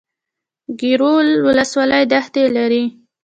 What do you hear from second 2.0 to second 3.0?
دښتې لري؟